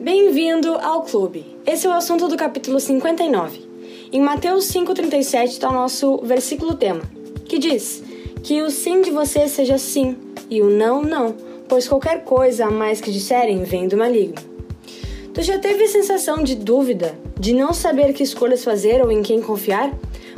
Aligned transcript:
Bem-vindo 0.00 0.74
ao 0.74 1.02
clube. 1.02 1.44
Esse 1.66 1.88
é 1.88 1.90
o 1.90 1.92
assunto 1.92 2.28
do 2.28 2.36
capítulo 2.36 2.78
59. 2.78 3.60
Em 4.12 4.20
Mateus 4.20 4.66
5,37 4.66 5.46
está 5.46 5.68
o 5.68 5.72
nosso 5.72 6.18
versículo 6.18 6.76
tema, 6.76 7.02
que 7.44 7.58
diz: 7.58 8.00
Que 8.40 8.62
o 8.62 8.70
sim 8.70 9.02
de 9.02 9.10
você 9.10 9.48
seja 9.48 9.76
sim 9.76 10.16
e 10.48 10.62
o 10.62 10.70
não, 10.70 11.02
não, 11.02 11.34
pois 11.68 11.88
qualquer 11.88 12.22
coisa 12.22 12.66
a 12.66 12.70
mais 12.70 13.00
que 13.00 13.10
disserem 13.10 13.64
vem 13.64 13.88
do 13.88 13.96
maligno. 13.96 14.36
Tu 15.34 15.42
já 15.42 15.58
teve 15.58 15.82
a 15.82 15.88
sensação 15.88 16.44
de 16.44 16.54
dúvida, 16.54 17.18
de 17.36 17.52
não 17.52 17.72
saber 17.72 18.12
que 18.12 18.22
escolhas 18.22 18.62
fazer 18.62 19.02
ou 19.02 19.10
em 19.10 19.20
quem 19.20 19.42
confiar? 19.42 19.92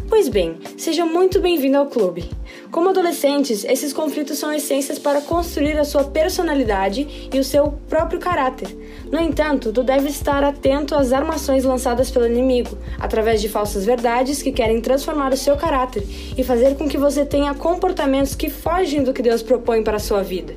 Pois 0.08 0.26
bem, 0.26 0.56
seja 0.78 1.04
muito 1.04 1.38
bem-vindo 1.38 1.76
ao 1.76 1.86
clube. 1.86 2.24
Como 2.70 2.90
adolescentes, 2.90 3.64
esses 3.64 3.92
conflitos 3.92 4.38
são 4.38 4.52
essências 4.52 4.96
para 4.96 5.20
construir 5.20 5.76
a 5.76 5.84
sua 5.84 6.04
personalidade 6.04 7.28
e 7.32 7.38
o 7.38 7.42
seu 7.42 7.74
próprio 7.88 8.20
caráter. 8.20 8.68
No 9.10 9.18
entanto, 9.18 9.72
tu 9.72 9.82
deve 9.82 10.08
estar 10.08 10.44
atento 10.44 10.94
às 10.94 11.12
armações 11.12 11.64
lançadas 11.64 12.12
pelo 12.12 12.28
inimigo, 12.28 12.78
através 12.96 13.40
de 13.40 13.48
falsas 13.48 13.84
verdades 13.84 14.40
que 14.40 14.52
querem 14.52 14.80
transformar 14.80 15.32
o 15.32 15.36
seu 15.36 15.56
caráter 15.56 16.04
e 16.38 16.44
fazer 16.44 16.76
com 16.76 16.88
que 16.88 16.96
você 16.96 17.24
tenha 17.24 17.52
comportamentos 17.54 18.36
que 18.36 18.48
fogem 18.48 19.02
do 19.02 19.12
que 19.12 19.20
Deus 19.20 19.42
propõe 19.42 19.82
para 19.82 19.96
a 19.96 20.00
sua 20.00 20.22
vida. 20.22 20.54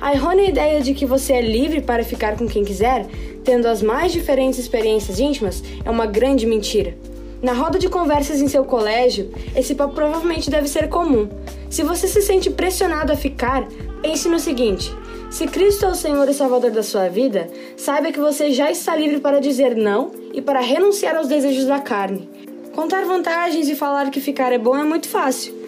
A 0.00 0.14
errônea 0.14 0.48
ideia 0.48 0.80
de 0.80 0.94
que 0.94 1.04
você 1.04 1.34
é 1.34 1.42
livre 1.42 1.82
para 1.82 2.02
ficar 2.02 2.34
com 2.38 2.48
quem 2.48 2.64
quiser, 2.64 3.06
tendo 3.44 3.68
as 3.68 3.82
mais 3.82 4.10
diferentes 4.10 4.58
experiências 4.58 5.20
íntimas, 5.20 5.62
é 5.84 5.90
uma 5.90 6.06
grande 6.06 6.46
mentira. 6.46 6.96
Na 7.42 7.52
roda 7.52 7.76
de 7.76 7.88
conversas 7.88 8.40
em 8.40 8.46
seu 8.46 8.64
colégio, 8.64 9.32
esse 9.56 9.74
papo 9.74 9.94
provavelmente 9.94 10.48
deve 10.48 10.68
ser 10.68 10.88
comum. 10.88 11.28
Se 11.68 11.82
você 11.82 12.06
se 12.06 12.22
sente 12.22 12.48
pressionado 12.48 13.12
a 13.12 13.16
ficar, 13.16 13.66
pense 14.00 14.28
no 14.28 14.38
seguinte: 14.38 14.94
se 15.28 15.48
Cristo 15.48 15.84
é 15.84 15.88
o 15.88 15.94
Senhor 15.94 16.28
e 16.28 16.34
Salvador 16.34 16.70
da 16.70 16.84
sua 16.84 17.08
vida, 17.08 17.50
saiba 17.76 18.12
que 18.12 18.20
você 18.20 18.52
já 18.52 18.70
está 18.70 18.94
livre 18.94 19.18
para 19.18 19.40
dizer 19.40 19.74
não 19.74 20.12
e 20.32 20.40
para 20.40 20.60
renunciar 20.60 21.16
aos 21.16 21.26
desejos 21.26 21.64
da 21.64 21.80
carne. 21.80 22.30
Contar 22.76 23.04
vantagens 23.04 23.68
e 23.68 23.74
falar 23.74 24.10
que 24.10 24.20
ficar 24.20 24.52
é 24.52 24.58
bom 24.58 24.76
é 24.76 24.84
muito 24.84 25.08
fácil. 25.08 25.61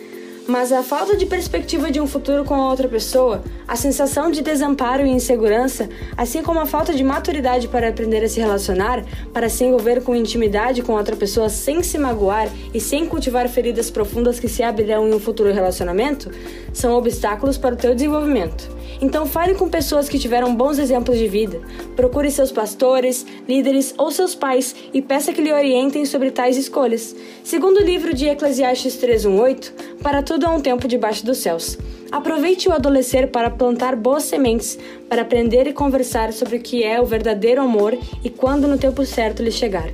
Mas 0.46 0.72
a 0.72 0.82
falta 0.82 1.16
de 1.16 1.24
perspectiva 1.24 1.90
de 1.90 1.98
um 1.98 2.06
futuro 2.06 2.44
com 2.44 2.54
a 2.54 2.68
outra 2.68 2.86
pessoa, 2.86 3.42
a 3.66 3.76
sensação 3.76 4.30
de 4.30 4.42
desamparo 4.42 5.06
e 5.06 5.08
insegurança, 5.10 5.88
assim 6.18 6.42
como 6.42 6.60
a 6.60 6.66
falta 6.66 6.92
de 6.92 7.02
maturidade 7.02 7.66
para 7.66 7.88
aprender 7.88 8.22
a 8.22 8.28
se 8.28 8.40
relacionar, 8.40 9.02
para 9.32 9.48
se 9.48 9.64
envolver 9.64 10.02
com 10.02 10.14
intimidade 10.14 10.82
com 10.82 10.92
outra 10.92 11.16
pessoa 11.16 11.48
sem 11.48 11.82
se 11.82 11.96
magoar 11.96 12.50
e 12.74 12.80
sem 12.80 13.06
cultivar 13.06 13.48
feridas 13.48 13.90
profundas 13.90 14.38
que 14.38 14.48
se 14.48 14.62
abrirão 14.62 15.08
em 15.08 15.14
um 15.14 15.20
futuro 15.20 15.50
relacionamento, 15.50 16.30
são 16.74 16.92
obstáculos 16.92 17.56
para 17.56 17.74
o 17.74 17.78
teu 17.78 17.94
desenvolvimento. 17.94 18.73
Então 19.04 19.26
fale 19.26 19.54
com 19.54 19.68
pessoas 19.68 20.08
que 20.08 20.18
tiveram 20.18 20.56
bons 20.56 20.78
exemplos 20.78 21.18
de 21.18 21.28
vida. 21.28 21.60
Procure 21.94 22.30
seus 22.30 22.50
pastores, 22.50 23.26
líderes 23.46 23.92
ou 23.98 24.10
seus 24.10 24.34
pais 24.34 24.74
e 24.94 25.02
peça 25.02 25.30
que 25.30 25.42
lhe 25.42 25.52
orientem 25.52 26.06
sobre 26.06 26.30
tais 26.30 26.56
escolhas. 26.56 27.14
Segundo 27.44 27.76
o 27.76 27.84
livro 27.84 28.14
de 28.14 28.26
Eclesiastes 28.26 28.96
3:18, 28.96 29.74
para 30.02 30.22
tudo 30.22 30.46
há 30.46 30.50
um 30.50 30.60
tempo 30.60 30.88
debaixo 30.88 31.22
dos 31.22 31.36
céus. 31.36 31.76
Aproveite 32.10 32.66
o 32.66 32.72
adolescer 32.72 33.30
para 33.30 33.50
plantar 33.50 33.94
boas 33.94 34.22
sementes, 34.22 34.78
para 35.06 35.20
aprender 35.20 35.66
e 35.66 35.74
conversar 35.74 36.32
sobre 36.32 36.56
o 36.56 36.60
que 36.60 36.82
é 36.82 36.98
o 36.98 37.04
verdadeiro 37.04 37.60
amor 37.60 37.94
e 38.24 38.30
quando 38.30 38.66
no 38.66 38.78
tempo 38.78 39.04
certo 39.04 39.42
lhe 39.42 39.52
chegar. 39.52 39.90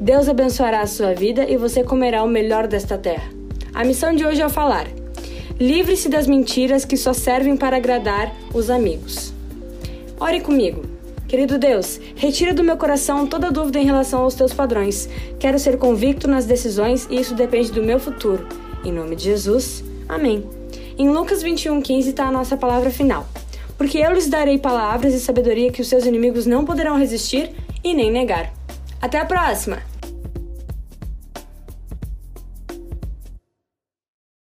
Deus 0.00 0.28
abençoará 0.28 0.80
a 0.80 0.86
sua 0.88 1.14
vida 1.14 1.48
e 1.48 1.56
você 1.56 1.84
comerá 1.84 2.24
o 2.24 2.28
melhor 2.28 2.66
desta 2.66 2.98
terra. 2.98 3.30
A 3.72 3.84
missão 3.84 4.12
de 4.12 4.26
hoje 4.26 4.42
é 4.42 4.48
falar. 4.48 5.01
Livre-se 5.62 6.08
das 6.08 6.26
mentiras 6.26 6.84
que 6.84 6.96
só 6.96 7.12
servem 7.12 7.56
para 7.56 7.76
agradar 7.76 8.34
os 8.52 8.68
amigos. 8.68 9.32
Ore 10.18 10.40
comigo. 10.40 10.82
Querido 11.28 11.56
Deus, 11.56 12.00
retira 12.16 12.52
do 12.52 12.64
meu 12.64 12.76
coração 12.76 13.28
toda 13.28 13.48
dúvida 13.48 13.78
em 13.78 13.84
relação 13.84 14.22
aos 14.22 14.34
teus 14.34 14.52
padrões. 14.52 15.08
Quero 15.38 15.60
ser 15.60 15.78
convicto 15.78 16.26
nas 16.26 16.46
decisões 16.46 17.06
e 17.08 17.20
isso 17.20 17.36
depende 17.36 17.70
do 17.70 17.80
meu 17.80 18.00
futuro. 18.00 18.44
Em 18.84 18.90
nome 18.90 19.14
de 19.14 19.22
Jesus, 19.22 19.84
amém. 20.08 20.44
Em 20.98 21.08
Lucas 21.08 21.44
21,15 21.44 22.08
está 22.08 22.24
a 22.24 22.32
nossa 22.32 22.56
palavra 22.56 22.90
final. 22.90 23.24
Porque 23.78 23.98
eu 23.98 24.12
lhes 24.12 24.28
darei 24.28 24.58
palavras 24.58 25.14
e 25.14 25.20
sabedoria 25.20 25.70
que 25.70 25.80
os 25.80 25.86
seus 25.86 26.04
inimigos 26.04 26.44
não 26.44 26.64
poderão 26.64 26.98
resistir 26.98 27.52
e 27.84 27.94
nem 27.94 28.10
negar. 28.10 28.52
Até 29.00 29.20
a 29.20 29.24
próxima! 29.24 29.91